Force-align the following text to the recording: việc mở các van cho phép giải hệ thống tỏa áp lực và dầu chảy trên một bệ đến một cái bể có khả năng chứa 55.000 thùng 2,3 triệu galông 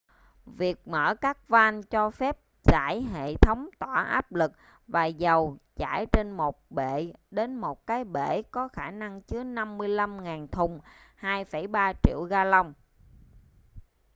việc 0.45 0.87
mở 0.87 1.15
các 1.15 1.47
van 1.49 1.83
cho 1.83 2.09
phép 2.09 2.37
giải 2.63 3.01
hệ 3.01 3.35
thống 3.35 3.69
tỏa 3.79 4.03
áp 4.03 4.31
lực 4.33 4.51
và 4.87 5.05
dầu 5.05 5.57
chảy 5.75 6.05
trên 6.11 6.31
một 6.31 6.61
bệ 6.69 7.13
đến 7.31 7.55
một 7.55 7.85
cái 7.87 8.03
bể 8.03 8.41
có 8.51 8.67
khả 8.67 8.91
năng 8.91 9.21
chứa 9.21 9.43
55.000 9.43 10.47
thùng 10.47 10.79
2,3 11.19 11.93
triệu 12.03 12.23
galông 12.23 12.73